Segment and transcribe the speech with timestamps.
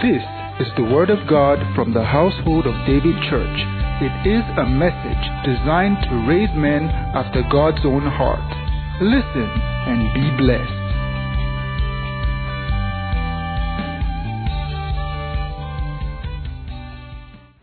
[0.00, 0.22] This
[0.60, 3.58] is the Word of God from the household of David Church.
[4.00, 6.84] It is a message designed to raise men
[7.18, 8.38] after God's own heart.
[9.02, 9.50] Listen
[9.90, 10.70] and be blessed.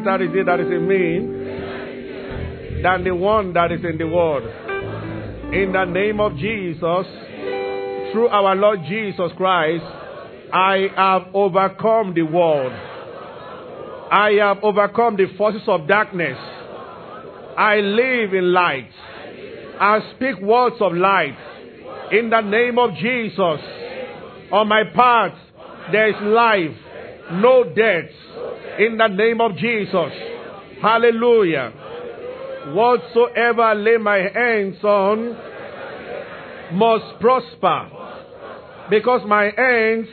[0.03, 4.43] That is it that is in me than the one that is in the world.
[5.53, 7.07] In the name of Jesus,
[8.11, 9.85] through our Lord Jesus Christ,
[10.55, 12.71] I have overcome the world.
[14.09, 16.37] I have overcome the forces of darkness.
[17.57, 18.89] I live in light.
[19.81, 21.35] I speak words of light.
[22.13, 23.59] In the name of Jesus,
[24.49, 25.37] on my path,
[25.91, 26.77] there is life,
[27.33, 28.09] no death.
[28.79, 30.13] In the name of Jesus.
[30.81, 31.73] Hallelujah.
[32.73, 35.35] Whatsoever I lay my hands on
[36.77, 37.89] must prosper.
[38.89, 40.07] Because my hands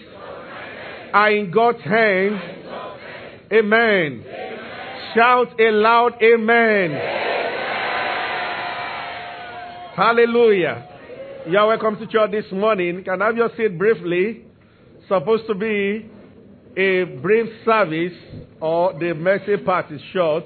[1.12, 2.40] are in God's hands.
[3.52, 4.24] Amen.
[5.14, 6.90] Shout a loud amen.
[9.94, 10.88] Hallelujah.
[11.48, 13.04] You are welcome to church this morning.
[13.04, 14.44] Can I have your seat briefly?
[15.06, 16.08] Supposed to be
[16.76, 18.16] a brief service
[18.60, 20.44] or the mercy part is short.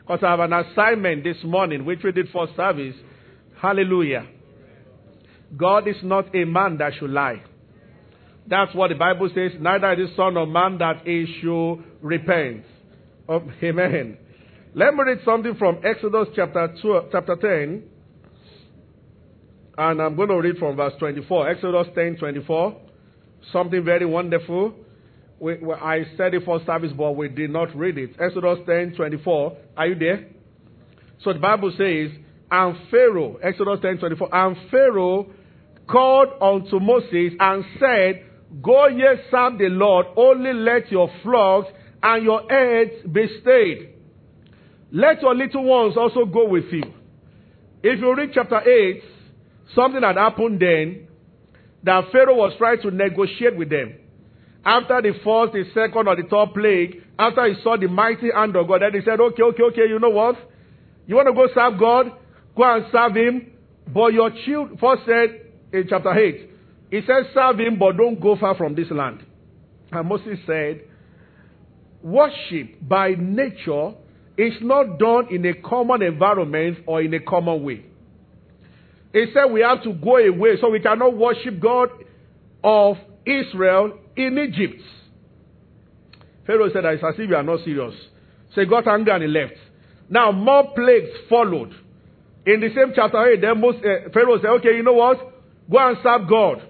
[0.00, 2.96] Because I have an assignment this morning which we did for service.
[3.62, 4.26] Hallelujah.
[5.56, 7.42] God is not a man that should lie.
[8.50, 9.52] That's what the Bible says.
[9.60, 12.64] Neither is Son of Man that he should repent.
[13.28, 14.18] Oh, amen.
[14.74, 17.84] Let me read something from Exodus chapter 2, chapter 10.
[19.78, 21.50] And I'm going to read from verse 24.
[21.50, 22.76] Exodus 10, 24.
[23.52, 24.74] Something very wonderful.
[25.38, 28.16] We, we, I said it for service, but we did not read it.
[28.20, 29.56] Exodus 10, 24.
[29.76, 30.26] Are you there?
[31.22, 32.10] So the Bible says,
[32.50, 35.26] and Pharaoh, Exodus 10, 24, and Pharaoh
[35.88, 38.26] called unto Moses and said,
[38.62, 41.68] Go ye serve the Lord, only let your flocks
[42.02, 43.94] and your herds be stayed.
[44.92, 46.82] Let your little ones also go with you.
[47.82, 49.02] If you read chapter 8,
[49.74, 51.06] something had happened then
[51.84, 53.94] that Pharaoh was trying to negotiate with them.
[54.64, 58.56] After the first, the second, or the third plague, after he saw the mighty hand
[58.56, 60.36] of God, then he said, Okay, okay, okay, you know what?
[61.06, 62.12] You want to go serve God?
[62.56, 63.52] Go and serve him.
[63.92, 65.40] But your children, first said
[65.72, 66.49] in chapter 8,
[66.90, 69.24] he said, Serve him, but don't go far from this land.
[69.92, 70.82] And Moses said,
[72.02, 73.92] Worship by nature
[74.36, 77.84] is not done in a common environment or in a common way.
[79.12, 81.90] He said we have to go away, so we cannot worship God
[82.62, 82.96] of
[83.26, 84.82] Israel in Egypt.
[86.46, 87.94] Pharaoh said, It's as if you are not serious.
[88.54, 89.54] So he got angry and he left.
[90.08, 91.72] Now, more plagues followed.
[92.46, 95.18] In the same chapter 8, then uh, Pharaoh said, Okay, you know what?
[95.70, 96.66] Go and serve God.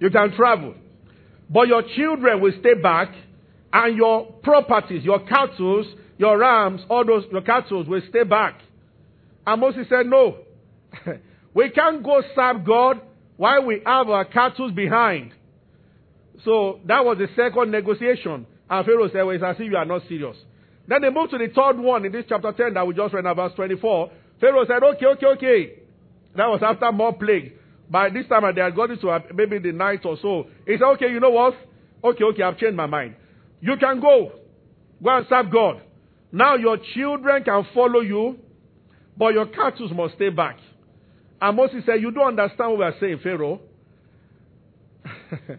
[0.00, 0.74] You can travel.
[1.48, 3.14] But your children will stay back,
[3.72, 5.84] and your properties, your cattle,
[6.18, 8.60] your rams, all those, your cattle will stay back.
[9.46, 10.38] And Moses said, No.
[11.54, 13.00] we can't go serve God
[13.36, 15.32] while we have our cattle behind.
[16.44, 18.46] So that was the second negotiation.
[18.68, 20.36] And Pharaoh said, Well, it's as if you are not serious.
[20.88, 23.24] Then they moved to the third one in this chapter 10 that we just read,
[23.36, 24.10] verse 24.
[24.40, 25.72] Pharaoh said, Okay, okay, okay.
[26.36, 27.52] That was after more plague.
[27.88, 30.46] By this time, they had got into maybe the night or so.
[30.66, 31.54] He said, Okay, you know what?
[32.02, 33.14] Okay, okay, I've changed my mind.
[33.60, 34.32] You can go.
[35.02, 35.82] Go and serve God.
[36.32, 38.38] Now your children can follow you,
[39.16, 40.58] but your cattle must stay back.
[41.40, 43.60] And Moses said, You don't understand what we are saying, Pharaoh.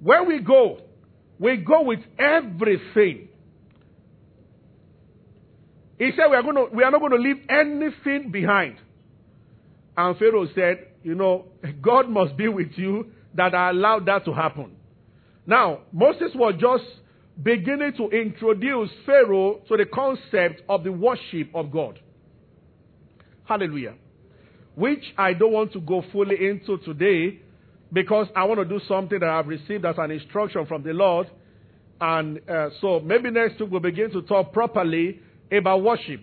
[0.00, 0.78] when we go,
[1.38, 3.28] we go with everything.
[5.98, 8.76] He said we are, going to, we are not going to leave anything behind.
[9.96, 11.46] And Pharaoh said, You know,
[11.82, 14.76] God must be with you that I allowed that to happen.
[15.46, 16.84] Now, Moses was just
[17.42, 21.98] beginning to introduce Pharaoh to the concept of the worship of God.
[23.44, 23.94] Hallelujah.
[24.74, 27.40] Which I don't want to go fully into today
[27.92, 31.30] because I want to do something that I've received as an instruction from the Lord.
[32.00, 35.20] And uh, so maybe next week we'll begin to talk properly
[35.52, 36.20] about worship.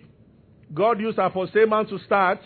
[0.74, 2.40] God used Apostle Man to start.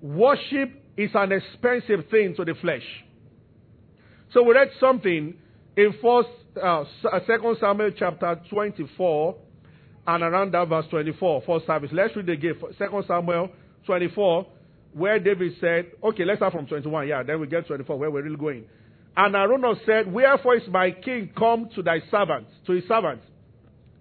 [0.00, 2.84] Worship is an expensive thing to the flesh.
[4.32, 5.34] So we read something
[5.76, 6.28] in First,
[6.62, 6.84] uh,
[7.26, 9.36] Second Samuel chapter 24
[10.06, 11.90] and around that verse 24, first service.
[11.92, 12.54] Let's read again.
[12.78, 13.50] Second Samuel
[13.86, 14.46] 24,
[14.92, 17.08] where David said, okay, let's start from 21.
[17.08, 18.64] Yeah, then we get 24, where we're really going.
[19.16, 23.24] And Araunah said, Wherefore is my king come to thy servants, to his servants?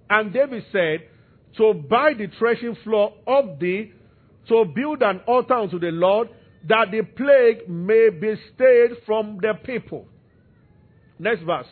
[0.10, 1.07] And David said,
[1.57, 3.92] To buy the threshing floor of thee,
[4.48, 6.30] to build an altar unto the Lord,
[6.68, 10.06] that the plague may be stayed from the people.
[11.19, 11.68] Next verse.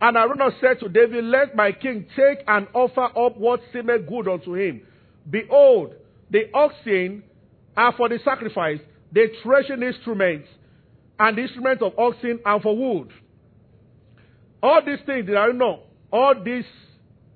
[0.00, 4.28] And Araunah said to David, Let my king take and offer up what seemeth good
[4.28, 4.82] unto him.
[5.28, 5.94] Behold,
[6.30, 7.22] the oxen
[7.76, 8.80] are for the sacrifice,
[9.12, 10.48] the threshing instruments,
[11.18, 13.10] and the instruments of oxen are for wood.
[14.62, 15.80] All these things did Araunah.
[16.12, 16.64] All these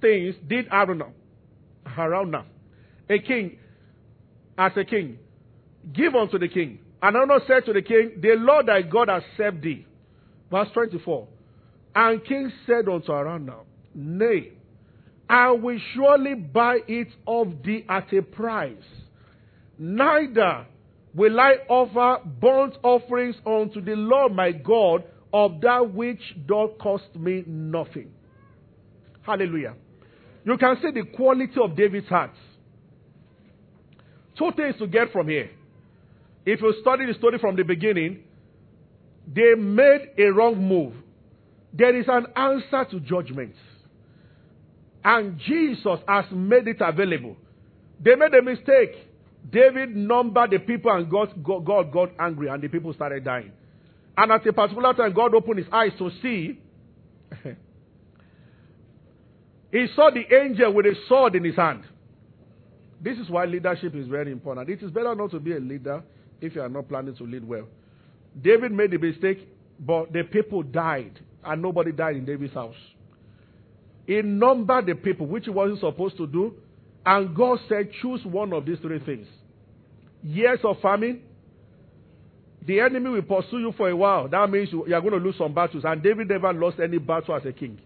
[0.01, 1.13] things did Araunah.
[1.87, 2.45] Araunah.
[3.09, 3.59] A king,
[4.61, 5.19] as a king,
[5.95, 6.79] give unto the king.
[7.03, 9.87] And Araunah said to the king, The Lord thy God has saved thee.
[10.51, 11.27] Verse 24.
[11.95, 13.61] And king said unto Araunah,
[13.95, 14.53] Nay,
[15.31, 18.77] I will surely buy it of thee at a price.
[19.79, 20.67] Neither
[21.15, 27.15] will I offer burnt offerings unto the Lord my God of that which doth cost
[27.15, 28.11] me nothing.
[29.23, 29.75] Hallelujah.
[30.45, 32.33] You can see the quality of David's heart.
[34.41, 35.51] Two things to get from here.
[36.47, 38.21] If you study the story from the beginning,
[39.27, 40.95] they made a wrong move.
[41.75, 43.55] There is an answer to judgment.
[45.05, 47.37] And Jesus has made it available.
[48.03, 48.93] They made a mistake.
[49.53, 53.53] David numbered the people and God, God, got angry and the people started dying.
[54.17, 56.59] And at a particular time, God opened his eyes to see.
[59.71, 61.85] he saw the angel with a sword in his hand.
[63.01, 64.69] This is why leadership is very important.
[64.69, 66.03] It is better not to be a leader
[66.41, 67.67] if you are not planning to lead well.
[68.41, 69.49] David made a mistake,
[69.79, 72.75] but the people died, and nobody died in David's house.
[74.07, 76.55] He numbered the people, which he wasn't supposed to do,
[77.07, 79.27] and God said, Choose one of these three things
[80.23, 81.23] years of famine.
[82.67, 84.29] The enemy will pursue you for a while.
[84.29, 85.85] That means you, are going to lose some battles.
[85.87, 87.79] And David never lost any battle as a king.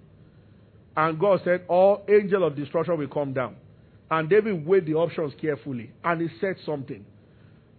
[0.97, 3.57] And God said, All angel of destruction will come down.
[4.11, 5.91] And David weighed the options carefully.
[6.03, 7.05] And he said something.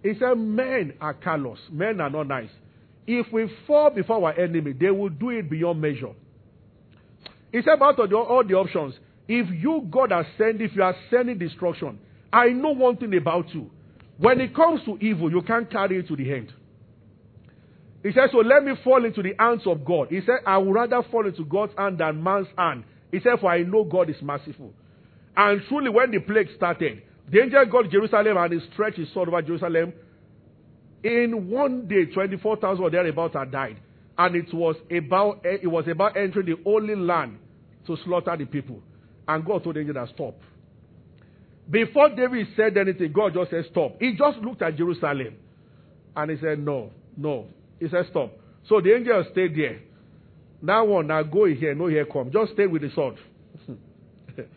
[0.04, 2.50] He said, Men are callous, men are not nice.
[3.07, 6.13] If we fall before our enemy, they will do it beyond measure.
[7.51, 8.95] He said, out of all the options,
[9.27, 12.00] if you, God, are sending, if you are sending destruction,
[12.33, 13.69] I know one thing about you.
[14.18, 16.51] When it comes to evil, you can't carry it to the end.
[18.04, 20.10] He said, So let me fall into the hands of God.
[20.10, 22.83] He said, I would rather fall into God's hand than man's hand.
[23.12, 24.74] He said, For I know God is merciful.
[25.38, 29.30] And truly, when the plague started, the angel got Jerusalem and he stretched his sword
[29.30, 29.94] over Jerusalem.
[31.04, 33.78] In one day, 24,000 or thereabouts had died.
[34.18, 37.38] And it was about eh, it was about entering the holy land
[37.86, 38.82] to slaughter the people.
[39.28, 40.36] And God told the angel that stop.
[41.70, 43.98] Before David said anything, God just said stop.
[44.00, 45.36] He just looked at Jerusalem.
[46.16, 47.48] And he said, No, no.
[47.80, 48.32] He said, Stop.
[48.70, 49.82] So the angel stayed there.
[50.62, 52.32] Now one, now go here, no here come.
[52.32, 53.18] Just stay with the sword.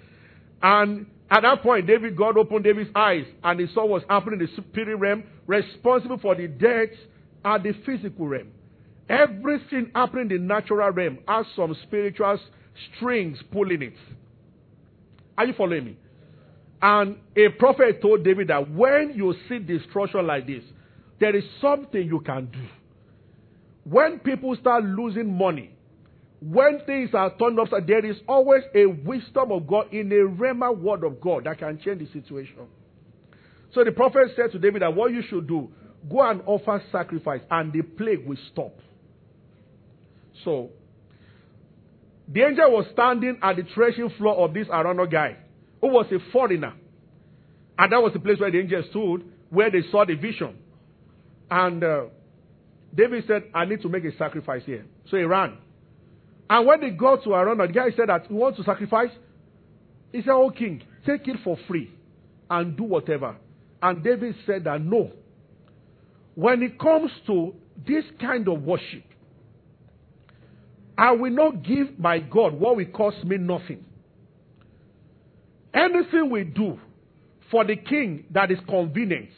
[0.63, 4.41] and at that point, David, God opened David's eyes, and he saw what was happening
[4.41, 6.97] in the spirit realm, responsible for the deaths
[7.45, 8.49] at the physical realm.
[9.09, 12.39] Everything happening in the natural realm has some spiritual
[12.97, 13.95] strings pulling it.
[15.37, 15.97] Are you following me?
[16.81, 20.63] And a prophet told David that when you see destruction like this,
[21.21, 22.61] there is something you can do.
[23.85, 25.73] When people start losing money,
[26.41, 30.77] when things are turned upside, there is always a wisdom of God in a Rhema
[30.77, 32.69] word of God that can change the situation.
[33.75, 35.71] So the prophet said to David that what you should do,
[36.09, 38.79] go and offer sacrifice, and the plague will stop.
[40.45, 40.71] So
[42.29, 45.37] the angel was standing at the threshing floor of this Araunah guy,
[45.81, 46.75] who was a foreigner.
[47.79, 50.57] And that was the place where the angel stood, where they saw the vision.
[51.51, 52.05] And uh,
[52.95, 54.85] David said, I need to make a sacrifice here.
[55.11, 55.59] So he ran.
[56.51, 59.11] And when they got to Araunah, the guy said that he wants to sacrifice.
[60.13, 61.93] He said, Oh, king, take it for free
[62.51, 63.37] and do whatever.
[63.83, 65.13] And David said that no.
[66.35, 67.55] When it comes to
[67.87, 69.05] this kind of worship,
[70.97, 73.85] I will not give my God what will cost me nothing.
[75.75, 76.81] Anything we do
[77.51, 79.31] for the king that is convenient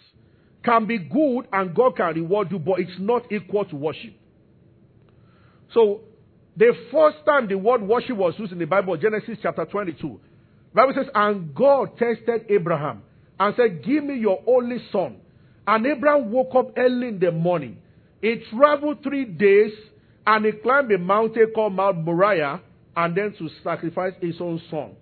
[0.64, 4.14] can be good and God can reward you, but it's not equal to worship.
[5.74, 6.00] So,
[6.56, 10.20] the first time the word worship was used in the Bible, Genesis chapter 22,
[10.74, 13.02] Bible says, And God tested Abraham
[13.38, 15.16] and said, Give me your only son.
[15.66, 17.78] And Abraham woke up early in the morning.
[18.20, 19.72] He traveled three days
[20.26, 22.60] and he climbed a mountain called Mount Moriah
[22.96, 24.92] and then to sacrifice his own son.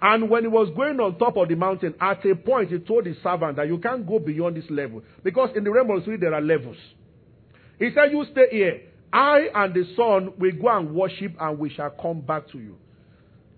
[0.00, 3.06] And when he was going on top of the mountain, at a point he told
[3.06, 5.02] his servant that you can't go beyond this level.
[5.22, 6.76] Because in the realm of spirit there are levels.
[7.78, 8.80] He said, You stay here.
[9.14, 12.76] I and the son will go and worship and we shall come back to you.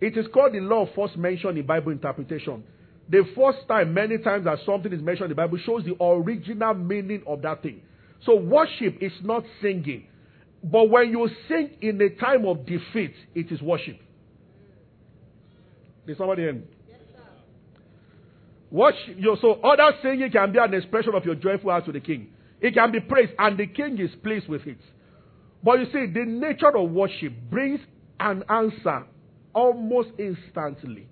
[0.02, 2.62] It is called the law of first mention in Bible interpretation.
[3.08, 6.75] The first time, many times that something is mentioned in the Bible shows the original
[6.75, 7.80] meaning of that thing.
[8.26, 10.06] So worship is not singing.
[10.62, 13.98] But when you sing in a time of defeat, it is worship.
[16.06, 16.62] Did somebody hear me?
[18.70, 22.00] Worship, you, so other singing can be an expression of your joyful heart to the
[22.00, 22.28] king.
[22.60, 24.78] It can be praise, and the king is pleased with it.
[25.62, 27.80] But you see, the nature of worship brings
[28.20, 29.04] an answer
[29.54, 31.08] almost instantly.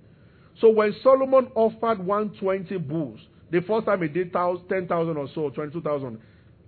[0.61, 3.21] So when Solomon offered 120 bulls,
[3.51, 6.21] the first time he did 10,000 or so, 22,000,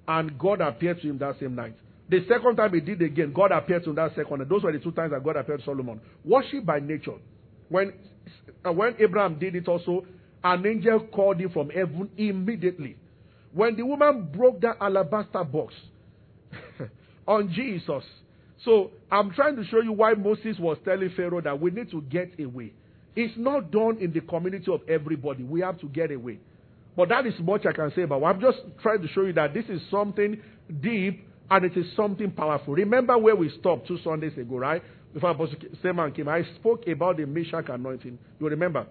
[0.09, 1.75] and God appeared to him that same night.
[2.09, 4.49] The second time he did again, God appeared to him that second.
[4.49, 6.00] Those were the two times that God appeared to Solomon.
[6.25, 7.14] Worship by nature.
[7.68, 7.92] When,
[8.64, 10.06] uh, when Abraham did it also,
[10.45, 12.97] an angel called him from heaven immediately.
[13.52, 15.75] When the woman broke that alabaster box
[17.26, 18.04] on Jesus.
[18.64, 22.00] So I'm trying to show you why Moses was telling Pharaoh that we need to
[22.02, 22.73] get away.
[23.14, 25.42] It's not done in the community of everybody.
[25.42, 26.38] We have to get away.
[26.97, 28.25] But that is much I can say about.
[28.25, 30.40] I'm just trying to show you that this is something
[30.80, 32.75] deep and it is something powerful.
[32.75, 34.83] Remember where we stopped two Sundays ago, right?
[35.12, 38.18] Before Apostle Seman came, I spoke about the Mimshach anointing.
[38.40, 38.87] You remember?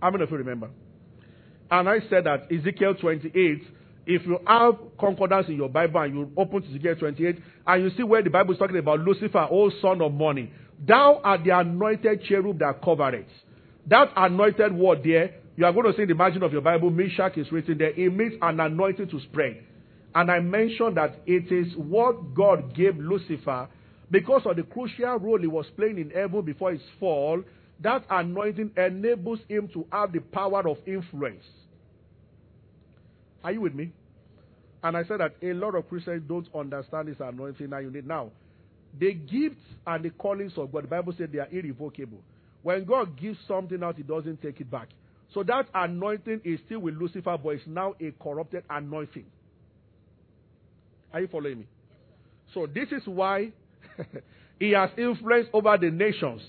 [0.00, 0.70] How many of you remember?
[1.70, 3.62] And I said that Ezekiel 28,
[4.08, 7.90] if you have concordance in your Bible and you open to Ezekiel 28 and you
[7.94, 10.50] see where the Bible is talking about Lucifer, old son of morning,
[10.84, 13.26] thou art the anointed cherub that covereth.
[13.86, 16.90] That anointed word there, you are going to see in the margin of your Bible,
[16.90, 17.90] Mimshach is written there.
[17.90, 19.62] It means an anointing to spread.
[20.14, 23.68] And I mentioned that it is what God gave Lucifer
[24.10, 27.42] because of the crucial role he was playing in heaven before his fall.
[27.80, 31.44] That anointing enables him to have the power of influence.
[33.44, 33.92] Are you with me?
[34.82, 38.06] And I said that a lot of Christians don't understand this anointing that you need.
[38.06, 38.30] Now,
[38.98, 42.20] the gifts and the callings of God, the Bible said they are irrevocable.
[42.62, 44.88] When God gives something out, He doesn't take it back.
[45.34, 49.26] So that anointing is still with Lucifer, but it's now a corrupted anointing.
[51.12, 51.66] Are you following me?
[52.54, 53.52] So this is why
[54.58, 56.40] he has influence over the nations.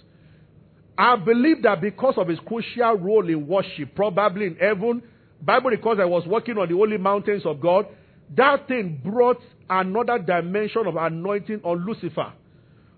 [0.97, 5.01] I believe that because of his crucial role in worship, probably in heaven,
[5.41, 7.85] Bible records I was working on the holy mountains of God.
[8.35, 12.33] That thing brought another dimension of anointing on Lucifer.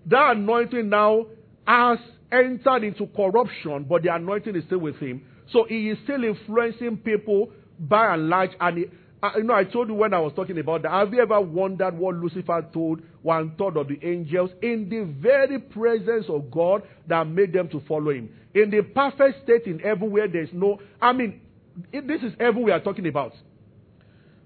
[0.06, 1.26] That anointing now
[1.66, 1.98] has
[2.30, 5.22] entered into corruption, but the anointing is still with him.
[5.52, 8.50] So he is still influencing people by and large.
[8.60, 8.84] And he,
[9.22, 10.90] uh, you know, I told you when I was talking about that.
[10.90, 15.58] Have you ever wondered what Lucifer told one third of the angels in the very
[15.58, 18.30] presence of God that made them to follow him?
[18.54, 21.40] In the perfect state in everywhere, there's no, I mean,
[21.92, 23.32] this is heaven we are talking about.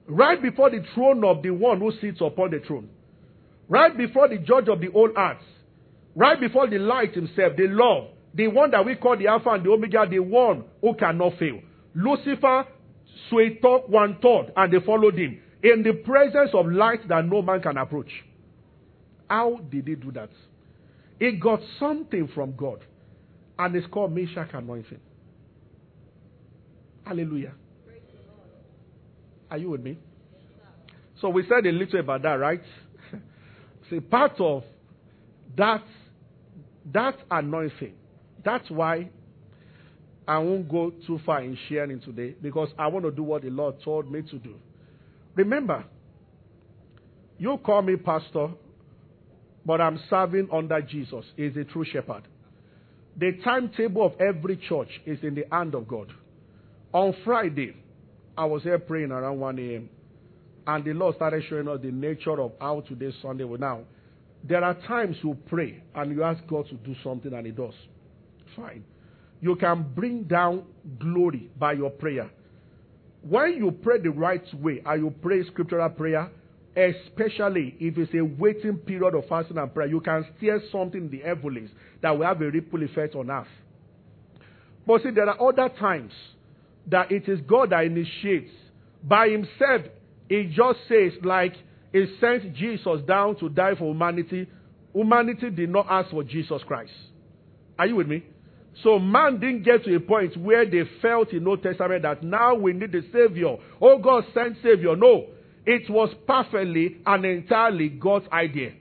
[0.06, 2.88] Right before the throne of the one who sits upon the throne.
[3.68, 5.38] Right before the judge of the whole earth.
[6.14, 9.64] Right before the light himself, the love, the one that we call the Alpha and
[9.64, 11.60] the Omega, the one who cannot fail.
[11.94, 12.66] Lucifer
[13.28, 17.60] swayed one third, and they followed him in the presence of light that no man
[17.60, 18.10] can approach.
[19.28, 20.30] How did he do that?
[21.18, 22.84] He got something from God,
[23.58, 25.00] and it's called Mimshach anointing.
[27.04, 27.54] Hallelujah.
[29.50, 29.98] Are you with me?
[31.20, 32.60] So we said a little about that, right?
[33.90, 34.64] See, part of
[35.56, 35.82] that
[36.92, 37.94] that anointing.
[38.44, 39.10] That's why
[40.28, 43.50] I won't go too far in sharing today because I want to do what the
[43.50, 44.54] Lord told me to do.
[45.34, 45.84] Remember,
[47.38, 48.48] you call me pastor,
[49.64, 51.24] but I'm serving under Jesus.
[51.36, 52.22] He's a true shepherd.
[53.16, 56.12] The timetable of every church is in the hand of God.
[56.92, 57.74] On Friday,
[58.36, 59.88] I was here praying around 1 a.m.
[60.66, 63.82] And the Lord started showing us the nature of how today's Sunday will now.
[64.44, 67.74] There are times you pray and you ask God to do something and He does.
[68.54, 68.84] Fine.
[69.40, 70.64] You can bring down
[70.98, 72.30] glory by your prayer.
[73.22, 76.30] When you pray the right way and you pray scriptural prayer,
[76.76, 81.10] especially if it's a waiting period of fasting and prayer, you can steer something in
[81.10, 81.70] the heavens
[82.02, 83.46] that will have a ripple effect on earth.
[84.86, 86.12] But see, there are other times
[86.88, 88.52] that it is God that initiates.
[89.02, 89.82] By himself,
[90.28, 91.54] he just says, like,
[91.92, 94.48] he sent Jesus down to die for humanity.
[94.92, 96.92] Humanity did not ask for Jesus Christ.
[97.78, 98.24] Are you with me?
[98.82, 102.54] So man didn't get to a point where they felt in Old Testament that now
[102.54, 103.56] we need a Savior.
[103.80, 104.96] Oh, God sent Savior.
[104.96, 105.26] No.
[105.64, 108.72] It was perfectly and entirely God's idea.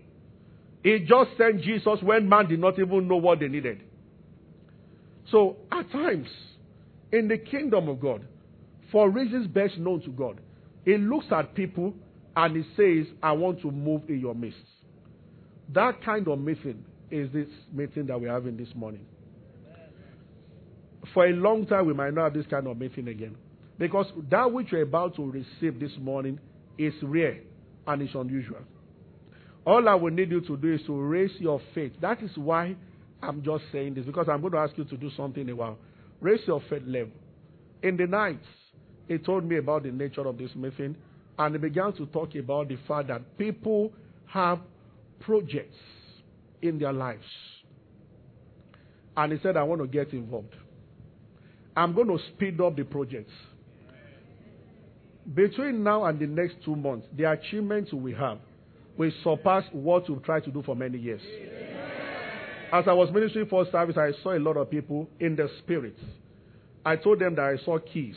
[0.84, 3.82] He just sent Jesus when man did not even know what they needed.
[5.32, 6.28] So at times,
[7.16, 8.26] in the kingdom of God,
[8.92, 10.40] for reasons best known to God,
[10.84, 11.94] He looks at people
[12.36, 14.58] and He says, I want to move in your midst.
[15.74, 19.06] That kind of meeting is this meeting that we're having this morning.
[21.14, 23.36] For a long time, we might not have this kind of meeting again.
[23.78, 26.40] Because that which you're about to receive this morning
[26.78, 27.40] is rare
[27.88, 28.60] and it's unusual.
[29.66, 31.94] All I will need you to do is to raise your faith.
[32.02, 32.76] That is why
[33.22, 35.56] I'm just saying this, because I'm going to ask you to do something in a
[35.56, 35.78] while.
[36.22, 37.14] Raise your faith level.
[37.84, 38.42] In the night,
[39.08, 40.96] he told me about the nature of this meeting,
[41.38, 43.92] and he began to talk about the fact that people
[44.28, 44.60] have
[45.20, 45.78] projects
[46.62, 47.26] in their lives.
[49.18, 50.56] And he said, I want to get involved.
[51.76, 53.32] I'm going to speed up the projects.
[55.34, 58.40] Between now and the next two months, the achievements we have
[58.98, 61.22] will surpass what we've tried to do for many years.
[62.72, 65.96] As I was ministering for service, I saw a lot of people in the spirit.
[66.86, 68.16] I told them that I saw keys.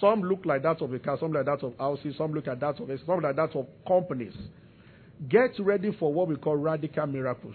[0.00, 2.60] Some look like that of a car, some like that of houses, some look like
[2.60, 4.34] that of a some like that of companies.
[5.28, 7.54] Get ready for what we call radical miracles.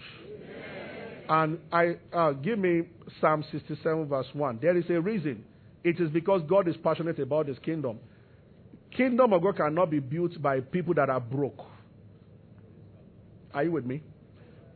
[1.28, 2.82] And I uh, give me
[3.20, 4.58] Psalm 67 verse 1.
[4.62, 5.44] There is a reason.
[5.84, 7.98] It is because God is passionate about His kingdom.
[8.96, 11.60] Kingdom of God cannot be built by people that are broke.
[13.54, 14.02] Are you with me?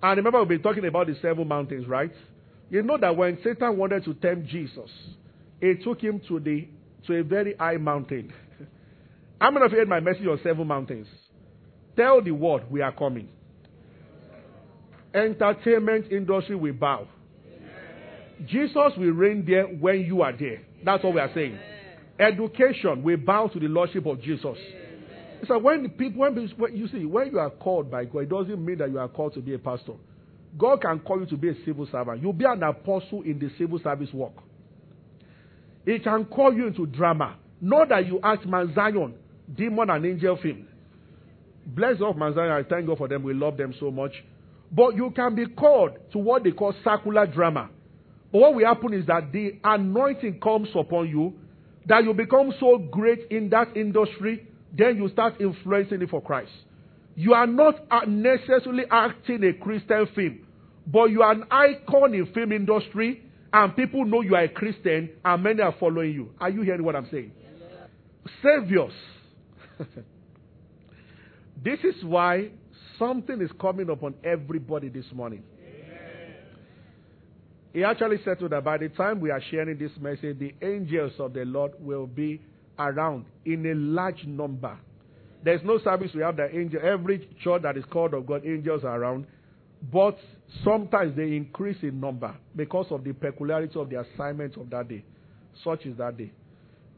[0.02, 2.12] And remember, we've been talking about the seven mountains, right?
[2.70, 4.90] You know that when Satan wanted to tempt Jesus,
[5.60, 6.68] he took him to the
[7.06, 8.32] to a very high mountain.
[9.40, 11.06] How many of you heard my message on seven mountains?
[11.96, 13.28] Tell the world we are coming.
[15.14, 17.06] Entertainment industry will bow.
[18.46, 20.62] Jesus will reign there when you are there.
[20.84, 21.58] That's what we are saying.
[22.18, 24.58] Education will bow to the lordship of Jesus.
[25.46, 28.78] So when people, when you see, when you are called by God, it doesn't mean
[28.78, 29.94] that you are called to be a pastor.
[30.56, 32.22] God can call you to be a civil servant.
[32.22, 34.34] You'll be an apostle in the civil service work.
[35.84, 37.36] He can call you into drama.
[37.60, 39.14] Not that you act Mount Zion,
[39.54, 40.66] demon and angel film.
[41.66, 42.50] Bless of Mount Zion.
[42.50, 43.22] I thank God for them.
[43.22, 44.12] We love them so much.
[44.70, 47.70] But you can be called to what they call circular drama.
[48.32, 51.34] But what will happen is that the anointing comes upon you,
[51.86, 56.50] that you become so great in that industry, then you start influencing it for Christ.
[57.14, 60.40] You are not necessarily acting a Christian film,
[60.86, 65.10] but you are an icon in film industry, and people know you are a Christian,
[65.24, 66.30] and many are following you.
[66.40, 67.30] Are you hearing what I'm saying?
[67.40, 67.86] Yeah.
[68.42, 68.92] Saviors.
[71.64, 72.50] this is why
[72.98, 75.44] something is coming upon everybody this morning.
[77.72, 81.12] He actually said to that by the time we are sharing this message, the angels
[81.18, 82.40] of the Lord will be
[82.78, 84.78] around in a large number.
[85.42, 86.80] There's no service we have that angel.
[86.82, 89.26] Every church that is called of God, angels are around.
[89.92, 90.16] But
[90.64, 95.04] sometimes they increase in number because of the peculiarity of the assignment of that day.
[95.62, 96.32] Such is that day.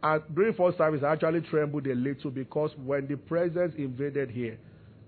[0.03, 4.59] And during first service, I actually trembled a little because when the presence invaded here,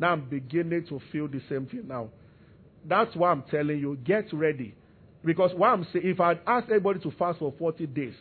[0.00, 2.09] now I'm beginning to feel the same thing now.
[2.85, 4.74] That's why I'm telling you, get ready.
[5.24, 8.14] Because what I'm saying, if I'd asked everybody to fast for 40 days,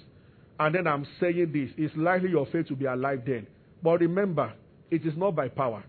[0.59, 3.47] and then I'm saying this, it's likely your faith to be alive then.
[3.83, 4.53] But remember,
[4.89, 5.83] it is not by power.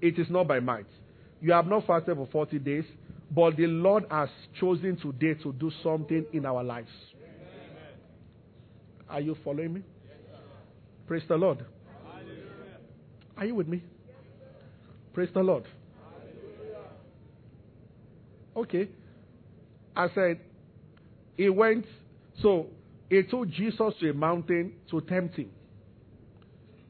[0.00, 0.86] It is not by might.
[1.40, 2.84] You have not fasted for 40 days,
[3.30, 6.90] but the Lord has chosen today to do something in our lives.
[9.08, 9.82] Are you following me?
[11.06, 11.64] Praise the Lord.
[13.36, 13.82] Are you with me?
[15.12, 15.64] Praise the Lord.
[18.56, 18.88] Okay.
[19.94, 20.40] I said,
[21.36, 21.84] he went,
[22.40, 22.66] so
[23.08, 25.50] he took Jesus to a mountain to tempt him.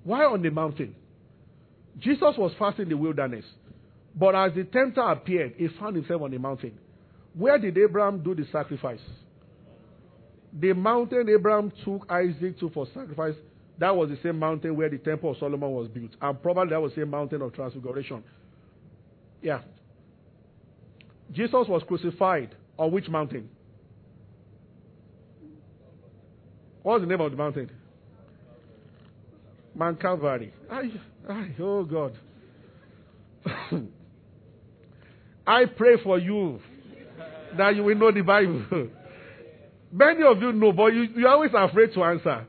[0.04, 0.94] Why on the mountain?
[1.98, 3.44] Jesus was fasting in the wilderness.
[4.14, 6.78] But as the tempter appeared, he found himself on the mountain.
[7.34, 9.00] Where did Abraham do the sacrifice?
[10.52, 13.34] The mountain Abraham took Isaac to for sacrifice
[13.78, 16.12] that was the same mountain where the Temple of Solomon was built.
[16.20, 18.22] And probably that was the same mountain of transfiguration.
[19.42, 19.60] Yeah.
[21.32, 23.48] Jesus was crucified on which mountain?
[26.84, 27.70] What's the name of the mountain?
[29.74, 30.52] Mount Calvary.
[31.58, 32.18] Oh God.
[35.46, 36.60] I pray for you
[37.56, 38.66] that you will know the Bible.
[39.92, 42.46] Many of you know, but you, you're always afraid to answer.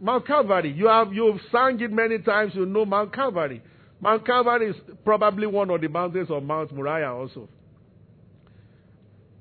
[0.00, 0.72] Mount Calvary.
[0.72, 2.54] You have you've sung it many times.
[2.56, 3.62] You know Mount Calvary.
[4.00, 7.48] Mount Calvary is probably one of the mountains of Mount Moriah also.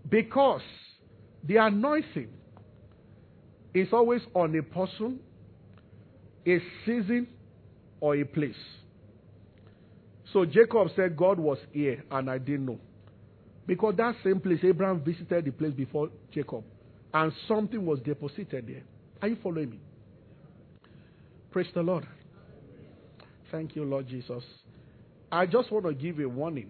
[0.08, 0.62] Because
[1.44, 2.30] the anointing
[3.74, 5.20] is always on a person,
[6.46, 7.28] a season,
[8.00, 8.56] or a place.
[10.34, 12.80] So Jacob said, God was here and I didn't know.
[13.68, 16.64] Because that same place, Abraham visited the place before Jacob.
[17.14, 18.84] And something was deposited there.
[19.22, 19.80] Are you following me?
[21.52, 22.08] Praise the Lord.
[23.52, 24.44] Thank you, Lord Jesus.
[25.32, 26.70] I just want to give a warning.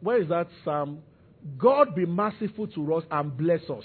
[0.00, 1.02] Where is that psalm?
[1.56, 3.84] God be merciful to us and bless us.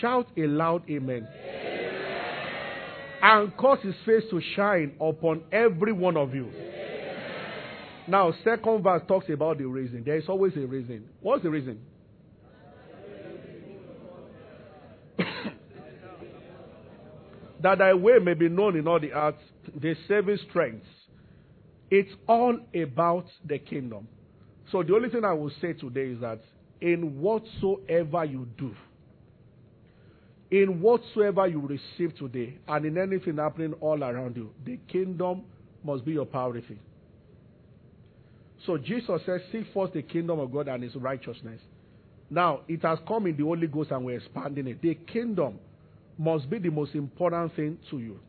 [0.00, 1.28] Shout a loud amen.
[1.28, 1.64] amen.
[3.22, 6.50] and cause his face to shine upon every one of you.
[8.06, 10.02] Now, second verse talks about the reason.
[10.04, 11.04] There is always a reason.
[11.20, 11.80] What's the reason?
[17.62, 19.36] that thy way may be known in all the earth,
[19.74, 20.84] the saving strength.
[21.90, 24.06] It's all about the kingdom.
[24.70, 26.40] So the only thing I will say today is that
[26.80, 28.74] in whatsoever you do,
[30.62, 35.42] in whatsoever you receive today, and in anything happening all around you, the kingdom
[35.82, 36.78] must be your priority.
[38.64, 41.60] So Jesus says, Seek first the kingdom of God and his righteousness.
[42.30, 44.80] Now, it has come in the Holy Ghost and we're expanding it.
[44.80, 45.58] The kingdom
[46.16, 48.20] must be the most important thing to you.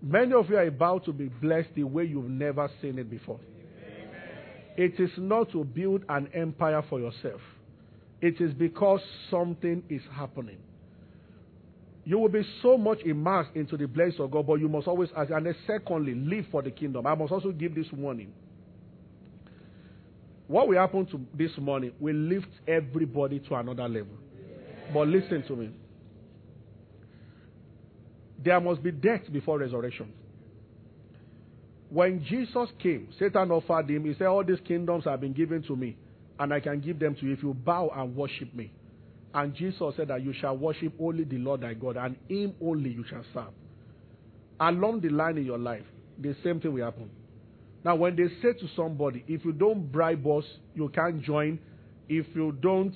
[0.00, 3.38] Many of you are about to be blessed the way you've never seen it before.
[3.38, 4.08] Amen.
[4.78, 7.40] It is not to build an empire for yourself,
[8.26, 10.58] it is because something is happening.
[12.04, 15.10] You will be so much immersed into the blessings of God, but you must always
[15.16, 15.30] ask.
[15.30, 17.06] And then, secondly, live for the kingdom.
[17.06, 18.32] I must also give this warning.
[20.48, 24.14] What will happen to this morning will lift everybody to another level.
[24.92, 25.70] But listen to me.
[28.44, 30.12] There must be death before resurrection.
[31.90, 35.76] When Jesus came, Satan offered him, he said, All these kingdoms have been given to
[35.76, 35.96] me,
[36.38, 38.72] and I can give them to you if you bow and worship me.
[39.34, 42.90] And Jesus said that you shall worship only the Lord thy God, and him only
[42.90, 43.52] you shall serve.
[44.58, 45.84] Along the line in your life,
[46.18, 47.10] the same thing will happen.
[47.84, 50.44] Now, when they say to somebody, if you don't bribe us,
[50.74, 51.58] you can't join.
[52.08, 52.94] If you don't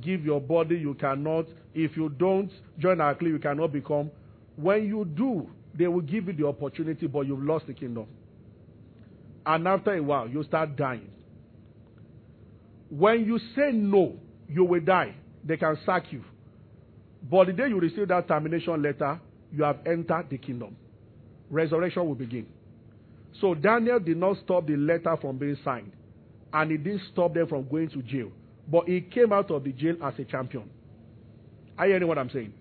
[0.00, 1.46] give your body, you cannot.
[1.74, 4.10] If you don't join our clique, you cannot become.
[4.56, 8.06] When you do, they will give you the opportunity, but you've lost the kingdom.
[9.44, 11.08] And after a while, you start dying.
[12.88, 14.16] When you say no,
[14.48, 15.14] you will die.
[15.44, 16.22] They can sack you.
[17.28, 19.20] But the day you receive that termination letter,
[19.52, 20.76] you have entered the kingdom.
[21.50, 22.46] Resurrection will begin.
[23.40, 25.92] So Daniel did not stop the letter from being signed.
[26.52, 28.30] And he didn't stop them from going to jail.
[28.68, 30.70] But he came out of the jail as a champion.
[31.78, 32.52] Are you hearing what I'm saying?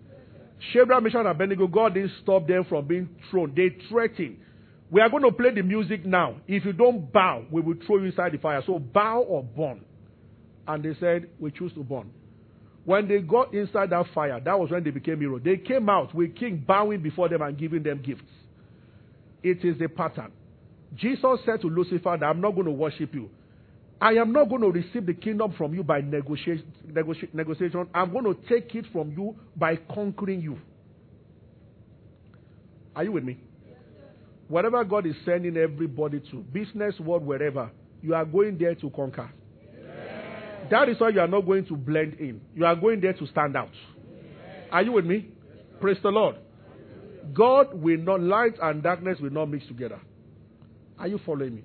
[0.71, 3.53] Shadrach, Meshach, and Abednego, God didn't stop them from being thrown.
[3.55, 4.37] They threatened.
[4.89, 6.37] We are going to play the music now.
[6.47, 8.61] If you don't bow, we will throw you inside the fire.
[8.65, 9.83] So bow or burn.
[10.67, 12.11] And they said, we choose to burn.
[12.85, 15.41] When they got inside that fire, that was when they became heroes.
[15.43, 18.23] They came out with king bowing before them and giving them gifts.
[19.41, 20.31] It is a pattern.
[20.95, 23.29] Jesus said to Lucifer that I'm not going to worship you.
[23.99, 26.65] I am not going to receive the kingdom from you by negotiation.
[27.33, 27.87] negotiation.
[27.93, 30.59] I'm going to take it from you by conquering you.
[32.95, 33.37] Are you with me?
[34.47, 39.31] Whatever God is sending everybody to, business, world, wherever, you are going there to conquer.
[40.71, 42.41] That is why you are not going to blend in.
[42.55, 43.71] You are going there to stand out.
[44.71, 45.27] Are you with me?
[45.79, 46.37] Praise the Lord.
[47.33, 49.99] God will not, light and darkness will not mix together.
[50.97, 51.63] Are you following me?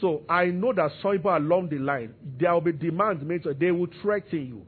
[0.00, 3.70] So I know that some people along the line, there will be demands made, they
[3.70, 4.62] will threaten you.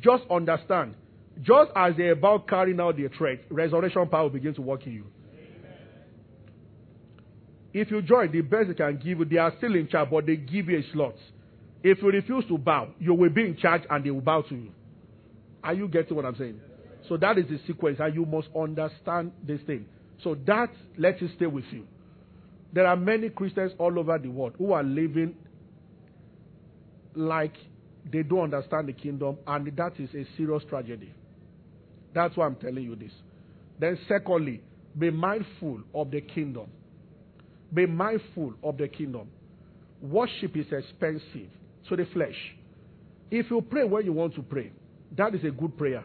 [0.00, 0.94] Just understand,
[1.42, 4.92] just as they're about carrying out their threat, resurrection power will begin to work in
[4.92, 5.04] you.
[7.72, 10.26] If you join, the best they can give you, they are still in charge, but
[10.26, 11.14] they give you a slot.
[11.84, 14.54] If you refuse to bow, you will be in charge and they will bow to
[14.54, 14.72] you.
[15.62, 16.58] Are you getting what I'm saying?
[17.10, 19.84] So that is the sequence, and you must understand this thing.
[20.22, 21.86] So that let it stay with you.
[22.72, 25.36] There are many Christians all over the world who are living
[27.14, 27.52] like
[28.10, 31.12] they don't understand the kingdom, and that is a serious tragedy.
[32.14, 33.12] That's why I'm telling you this.
[33.78, 34.62] Then, secondly,
[34.98, 36.68] be mindful of the kingdom.
[37.74, 39.28] Be mindful of the kingdom.
[40.00, 41.50] Worship is expensive
[41.88, 42.36] to the flesh.
[43.30, 44.72] If you pray when you want to pray,
[45.16, 46.04] that is a good prayer.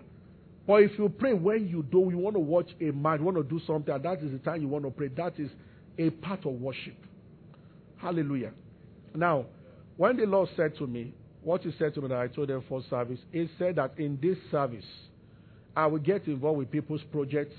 [0.67, 3.37] But if you pray when you don't, you want to watch a man, you want
[3.37, 5.49] to do something, and that is the time you want to pray, that is
[5.97, 6.95] a part of worship.
[7.97, 8.51] Hallelujah.
[9.15, 9.45] Now,
[9.97, 12.63] when the Lord said to me, what He said to me that I told them
[12.69, 14.85] for service, He said that in this service,
[15.75, 17.55] I will get involved with people's projects,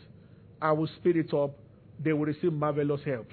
[0.61, 1.52] I will speed it up,
[2.02, 3.26] they will receive marvelous help.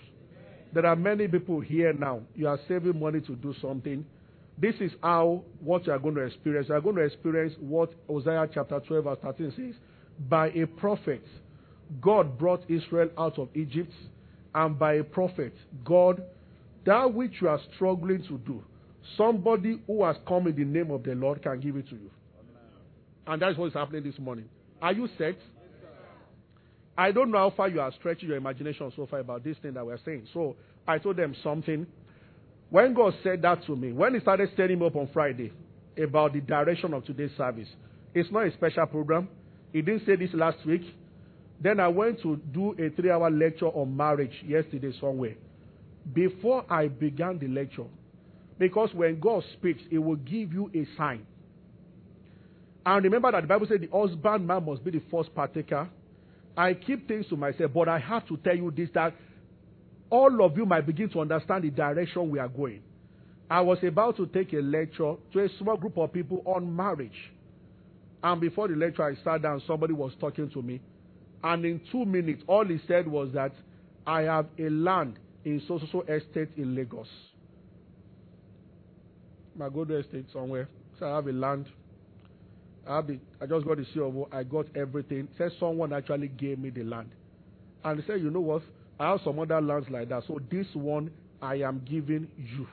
[0.74, 2.22] There are many people here now.
[2.36, 4.06] You are saving money to do something.
[4.58, 6.68] This is how what you are going to experience.
[6.70, 9.76] You are going to experience what Hosea chapter 12, verse 13 says.
[10.28, 11.22] By a prophet,
[12.02, 13.94] God brought Israel out of Egypt
[14.56, 15.54] and by a prophet,
[15.86, 16.24] God,
[16.86, 18.64] that which you are struggling to do,
[19.16, 22.10] somebody who has come in the name of the Lord can give it to you.
[23.28, 24.46] And that's what is happening this morning.
[24.82, 25.36] Are you set?
[26.98, 29.74] I don't know how far you are stretching your imagination so far about this thing
[29.74, 30.28] that we're saying.
[30.34, 30.56] So
[30.88, 31.86] I told them something.
[32.70, 35.52] When God said that to me, when He started setting me up on Friday
[36.02, 37.68] about the direction of today's service,
[38.14, 39.30] it's not a special program.
[39.72, 40.82] He didn't say this last week.
[41.62, 45.36] Then I went to do a three hour lecture on marriage yesterday somewhere.
[46.14, 47.86] Before I began the lecture,
[48.60, 51.26] because when God speaks, He will give you a sign.
[52.86, 55.90] And remember that the Bible said the husbandman must be the first partaker.
[56.56, 59.14] I keep things to myself, but I have to tell you this that
[60.10, 62.82] all of you might begin to understand the direction we are going.
[63.50, 67.32] I was about to take a lecture to a small group of people on marriage.
[68.24, 70.82] And before the lecture, I sat down, somebody was talking to me.
[71.44, 73.54] And in two minutes, all he said was that
[74.06, 77.08] I have a land in so so estate in Lagos.
[79.56, 80.68] My good estate somewhere.
[81.00, 81.68] So I have a land.
[82.88, 84.28] I have the, I just got the CO.
[84.32, 85.28] I got everything.
[85.38, 87.10] Said someone actually gave me the land.
[87.84, 88.64] And he said, you know what?
[89.00, 90.24] I have some other lands like that.
[90.28, 92.68] So this one I am giving you.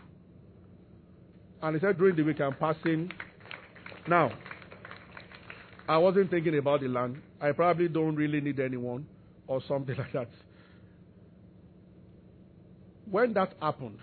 [1.63, 3.11] And he said during the week I'm passing.
[4.09, 4.31] Now,
[5.89, 7.21] I wasn't thinking about the land.
[7.41, 9.07] I probably don't really need anyone
[9.47, 10.29] or something like that.
[13.11, 13.99] When that happened,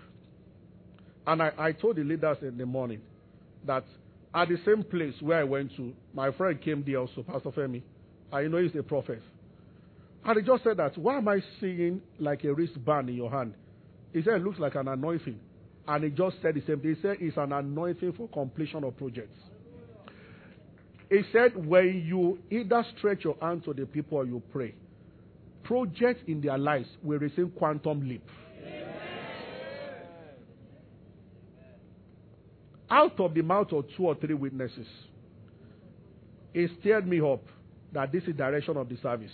[1.26, 3.00] and I, I told the leaders in the morning
[3.66, 3.84] that
[4.34, 7.82] at the same place where I went to, my friend came there also, Pastor Femi.
[8.32, 9.22] I know he's a prophet.
[10.24, 13.54] And he just said that, why am I seeing like a wristband in your hand?
[14.12, 15.40] He said it looks like an anointing.
[15.88, 16.94] And he just said the same thing.
[16.94, 19.38] He said it's an anointing for completion of projects.
[21.10, 24.74] He said, when you either stretch your hand to the people or you pray,
[25.64, 28.26] projects in their lives will receive quantum leap.
[32.88, 34.86] Out of the mouth of two or three witnesses,
[36.54, 37.42] it stirred me up
[37.92, 39.32] that this is direction of the service.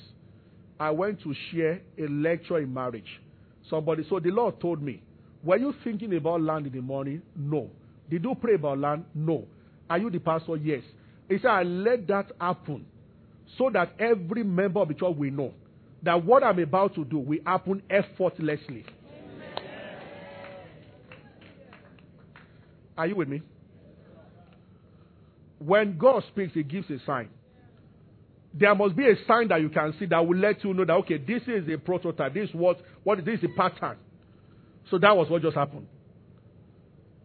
[0.80, 3.20] I went to share a lecture in marriage.
[3.68, 5.02] Somebody, so the Lord told me,
[5.42, 7.22] were you thinking about land in the morning?
[7.36, 7.70] No.
[8.10, 9.04] Did you pray about land?
[9.14, 9.46] No.
[9.90, 10.56] Are you the pastor?
[10.56, 10.82] Yes.
[11.28, 12.86] He said, I let that happen
[13.56, 15.52] so that every member of the church will know
[16.02, 18.84] that what I'm about to do will happen effortlessly.
[22.96, 23.42] Are you with me?
[25.58, 27.28] When God speaks, He gives a sign.
[28.54, 30.94] There must be a sign that you can see that will let you know that
[30.94, 32.34] okay, this is a prototype.
[32.34, 33.98] This is what what this is a pattern.
[34.90, 35.86] So that was what just happened.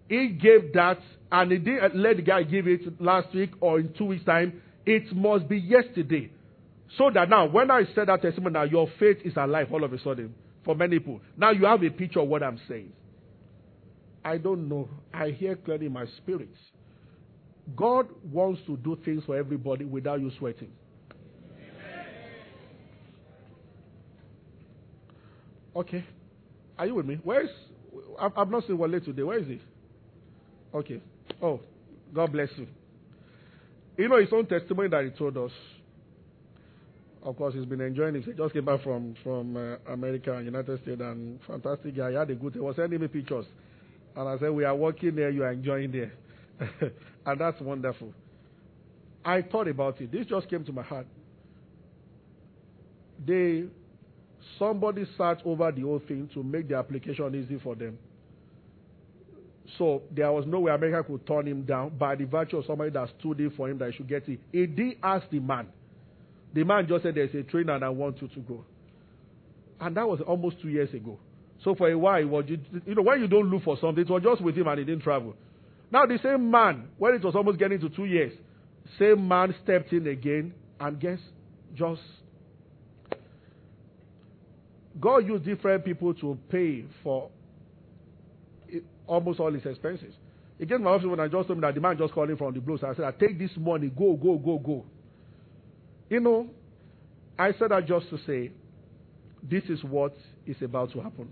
[0.09, 0.99] He gave that
[1.31, 4.62] and he didn't let the guy give it last week or in two weeks' time.
[4.86, 6.29] It must be yesterday.
[6.97, 9.93] So that now, when I said that testimony, now your faith is alive all of
[9.93, 11.21] a sudden for many people.
[11.38, 12.91] Now you have a picture of what I'm saying.
[14.23, 14.89] I don't know.
[15.13, 16.49] I hear clearly in my spirit.
[17.75, 20.71] God wants to do things for everybody without you sweating.
[25.75, 26.05] Okay.
[26.77, 27.19] Are you with me?
[27.23, 27.49] Where is.
[28.19, 29.23] I've not seen Wale today.
[29.23, 29.62] Where is he?
[30.73, 31.01] Okay.
[31.41, 31.59] Oh,
[32.13, 32.67] God bless you.
[33.97, 35.51] You know his own testimony that he told us.
[37.21, 38.23] Of course, he's been enjoying it.
[38.25, 42.09] He just came back from from uh, America and United States, and fantastic guy.
[42.09, 42.53] He had a good.
[42.53, 43.45] He was sending me pictures,
[44.15, 45.29] and I said, "We are working there.
[45.29, 46.12] You are enjoying there,
[47.25, 48.13] and that's wonderful."
[49.23, 50.12] I thought about it.
[50.12, 51.07] This just came to my heart.
[53.25, 53.63] They,
[54.60, 57.97] somebody sat over the whole thing to make the application easy for them.
[59.77, 62.91] So there was no way America could turn him down by the virtue of somebody
[62.91, 64.39] that stood in for him that he should get it.
[64.51, 65.67] He did ask the man.
[66.53, 68.63] The man just said, There's a train and I want you to go.
[69.79, 71.17] And that was almost two years ago.
[71.63, 74.21] So for a while, was, you know, when you don't look for something, it was
[74.21, 75.34] just with him and he didn't travel.
[75.91, 78.34] Now the same man, when it was almost getting to two years,
[78.99, 81.19] same man stepped in again and guess,
[81.75, 82.01] just
[84.99, 87.29] God used different people to pay for
[89.08, 90.13] almost all his expenses.
[90.67, 92.53] To my office when I just told me that the man just called him from
[92.53, 92.82] the blues.
[92.84, 94.86] I said, I take this money, go, go, go, go.
[96.10, 96.47] You know,
[97.38, 98.51] I said that just to say,
[99.49, 101.27] this is what is about to happen.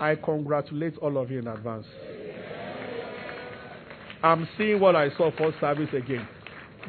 [0.00, 1.86] I congratulate all of you in advance.
[4.22, 6.26] I'm seeing what I saw for service again.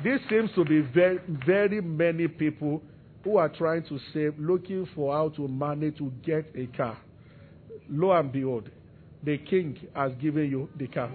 [0.04, 2.82] This seems to be very, very many people
[3.23, 6.97] who are trying to save, looking for how to manage to get a car.
[7.89, 8.69] Lo and behold,
[9.23, 11.12] the king has given you the car.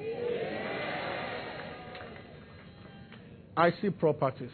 [3.57, 4.51] I see properties.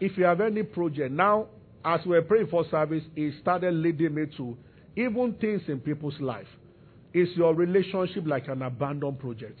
[0.00, 1.48] If you have any project, now,
[1.84, 4.56] as we're praying for service, it started leading me to
[4.96, 6.46] even things in people's life.
[7.12, 9.58] Is your relationship like an abandoned project?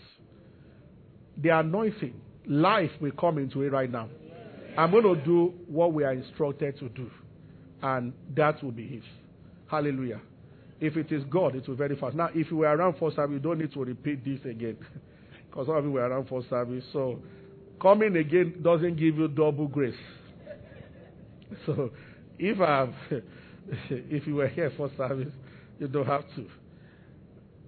[1.42, 2.14] The anointing,
[2.46, 4.08] life will come into it right now.
[4.78, 7.10] I'm going to do what we are instructed to do,
[7.82, 9.02] and that will be it.
[9.68, 10.20] Hallelujah.
[10.80, 12.14] If it is God, it will be very fast.
[12.14, 14.76] Now, if you were around for service, you don't need to repeat this again.
[15.50, 16.84] Because some of you were around for service.
[16.92, 17.18] So,
[17.82, 19.94] coming again doesn't give you double grace.
[21.66, 21.90] So,
[22.38, 22.94] if I have,
[23.90, 25.32] if you were here for service,
[25.80, 26.46] you don't have to.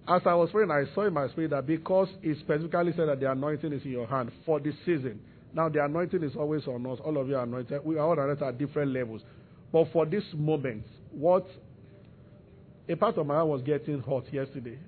[0.07, 3.19] As I was praying, I saw in my spirit that because it specifically said that
[3.19, 5.21] the anointing is in your hand for this season.
[5.53, 6.99] Now the anointing is always on us.
[7.05, 7.85] All of you are anointed.
[7.85, 9.23] We are all anointed at different levels.
[9.73, 11.47] But for this moment, what
[12.89, 14.79] a part of my heart was getting hot yesterday.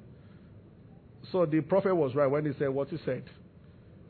[1.30, 3.24] So the prophet was right when he said what he said.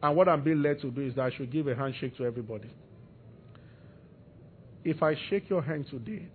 [0.02, 2.24] And what I'm being led to do is that I should give a handshake to
[2.24, 2.70] everybody.
[4.84, 6.26] If I shake your hand today,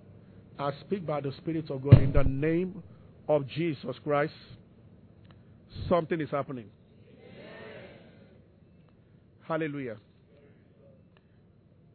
[0.58, 2.82] I speak by the Spirit of God in the name
[3.28, 4.34] of Jesus Christ.
[5.90, 6.70] Something is happening.
[9.48, 9.98] Hallelujah.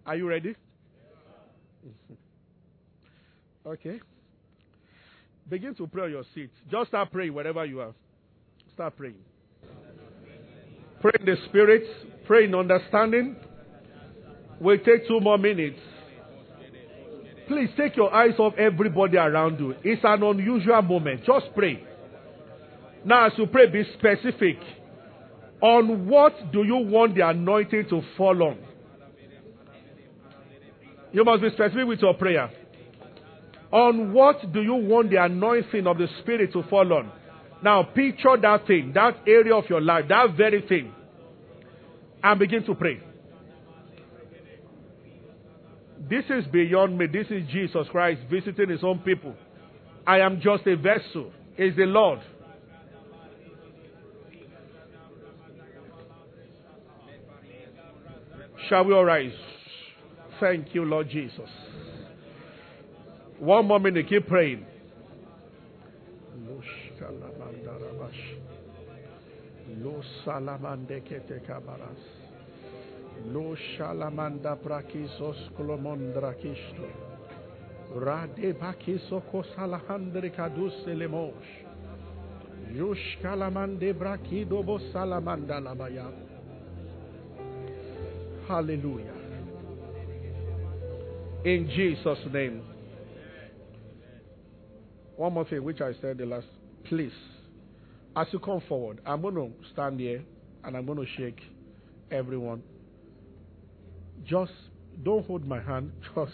[0.07, 0.57] Are you ready?
[3.67, 4.01] okay.
[5.51, 6.51] Begin to pray on your seat.
[6.71, 7.93] Just start praying wherever you are.
[8.75, 9.17] Start praying.
[11.03, 11.83] Pray in the Spirit.
[12.27, 13.37] Pray in understanding.
[14.61, 15.81] We'll take two more minutes.
[17.49, 19.75] Please take your eyes off everybody around you.
[19.83, 21.25] It's an unusual moment.
[21.27, 21.85] Just pray.
[23.05, 24.59] Now, as you pray, be specific.
[25.63, 28.59] On what do you want the anointing to fall on?
[31.13, 32.51] You must be specific with your prayer.
[33.71, 37.13] On what do you want the anointing of the Spirit to fall on?
[37.63, 40.93] Now, picture that thing, that area of your life, that very thing,
[42.23, 43.01] and begin to pray.
[46.11, 47.07] This is beyond me.
[47.07, 49.35] This is Jesus Christ visiting his own people.
[50.07, 51.33] I am just a vessel.
[51.57, 52.19] Is the Lord.
[58.73, 59.35] Shall we all rise?
[60.41, 61.51] Thank you, Lord Jesus.
[63.39, 64.65] One more minute, keep praying.
[69.79, 72.01] Lo salamande kete kabaras.
[73.27, 76.89] Lo shalamanda brakisos kolomondra kisto.
[77.95, 81.35] Rade bakiso kosalahandre kadus elemosh.
[82.73, 86.32] Yush kalamande brakido bo salamanda labaya.
[88.53, 89.15] Hallelujah.
[91.47, 92.63] In Jesus' name.
[95.17, 96.45] One more thing, which I said the last.
[96.85, 97.15] Please,
[98.15, 100.23] as you come forward, I'm going to stand here
[100.65, 101.41] and I'm going to shake
[102.11, 102.63] everyone.
[104.27, 104.53] Just
[105.03, 105.91] don't hold my hand.
[106.15, 106.33] Just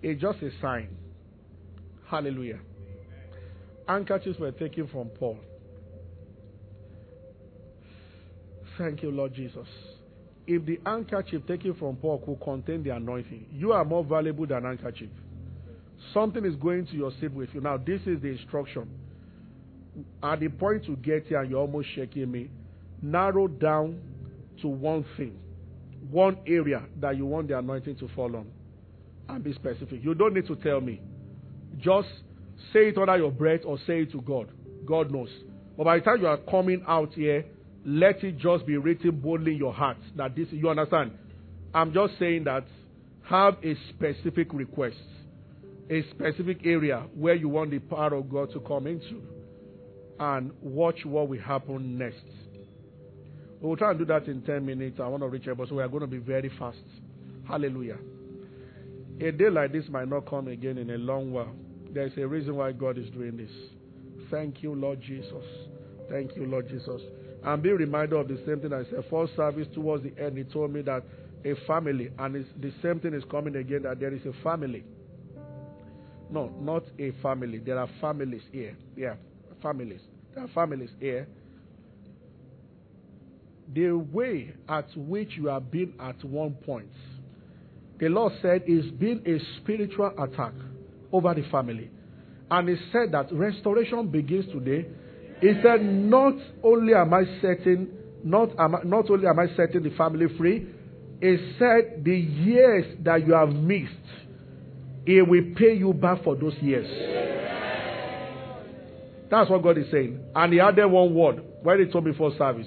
[0.00, 0.88] it's just a sign.
[2.06, 2.60] Hallelujah.
[3.86, 5.38] Handkerchiefs were taken from Paul.
[8.78, 9.68] Thank you, Lord Jesus.
[10.46, 14.64] If the handkerchief taken from Paul could contain the anointing, you are more valuable than
[14.64, 15.08] handkerchief.
[16.12, 17.60] Something is going to your seat with you.
[17.60, 18.88] Now, this is the instruction.
[20.22, 22.50] At the point you get here, you're almost shaking me.
[23.00, 24.00] Narrow down
[24.60, 25.38] to one thing,
[26.10, 28.46] one area that you want the anointing to fall on,
[29.28, 30.02] and be specific.
[30.02, 31.00] You don't need to tell me.
[31.78, 32.08] Just
[32.72, 34.48] say it under your breath or say it to God.
[34.84, 35.30] God knows.
[35.76, 37.44] But by the time you are coming out here,
[37.84, 40.48] let it just be written boldly in your heart that this.
[40.50, 41.12] You understand?
[41.72, 42.64] I'm just saying that
[43.22, 44.96] have a specific request
[45.90, 49.22] a specific area where you want the power of God to come into
[50.18, 52.24] and watch what will happen next.
[53.60, 54.98] We will try and do that in 10 minutes.
[55.00, 56.78] I want to reach everybody, so we are going to be very fast.
[57.46, 57.98] Hallelujah.
[59.20, 61.54] A day like this might not come again in a long while.
[61.92, 63.50] There's a reason why God is doing this.
[64.30, 65.44] Thank you, Lord Jesus.
[66.10, 67.00] Thank you, Lord Jesus.
[67.44, 69.04] And be reminded of the same thing I said.
[69.10, 71.04] First service towards the end, he told me that
[71.44, 74.84] a family, and the same thing is coming again, that there is a family
[76.30, 77.58] no, not a family.
[77.58, 78.76] There are families here.
[78.96, 79.14] Yeah,
[79.62, 80.00] families.
[80.34, 81.28] There are families here.
[83.72, 86.90] The way at which you have been at one point,
[87.98, 90.52] the Lord said, is been a spiritual attack
[91.12, 91.90] over the family.
[92.50, 94.86] And He said that restoration begins today.
[95.44, 97.88] He said, not only am I setting,
[98.24, 100.66] not, am I, not only am I setting the family free,
[101.20, 103.92] He said the years that you have missed
[105.06, 106.88] he will pay you back for those years.
[109.30, 110.18] That's what God is saying.
[110.34, 112.66] And he added one word when he told me for service.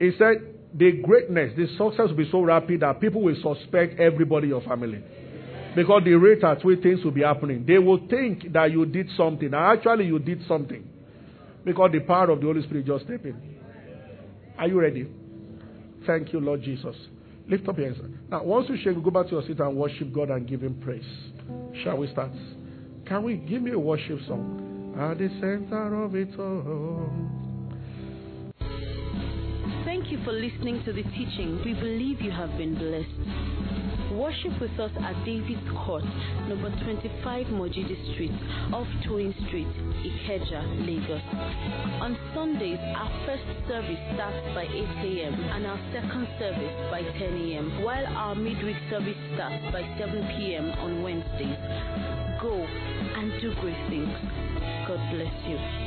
[0.00, 4.46] He said, The greatness, the success will be so rapid that people will suspect everybody
[4.46, 5.00] in your family.
[5.76, 7.64] Because the rate at which things will be happening.
[7.66, 9.46] They will think that you did something.
[9.46, 10.88] And actually, you did something.
[11.66, 13.36] Because the power of the Holy Spirit just stepped in.
[14.56, 15.08] Are you ready?
[16.06, 16.94] Thank you, Lord Jesus.
[17.48, 18.00] Lift up your hands.
[18.30, 20.80] Now, once you shake, go back to your seat and worship God and give Him
[20.80, 21.04] praise.
[21.82, 22.30] Shall we start?
[23.06, 24.94] Can we give me a worship song?
[24.96, 27.10] At the center of it all.
[29.84, 31.60] Thank you for listening to the teaching.
[31.64, 33.55] We believe you have been blessed.
[34.16, 36.02] Worship with us at David's Court,
[36.48, 38.32] number 25 Mojidi Street,
[38.72, 41.20] off Toyin Street, Ikeja, Lagos.
[42.00, 45.34] On Sundays, our first service starts by 8 a.m.
[45.34, 50.70] and our second service by 10 a.m., while our midweek service starts by 7 p.m.
[50.80, 51.60] on Wednesdays.
[52.40, 54.08] Go and do great things.
[54.88, 55.85] God bless you.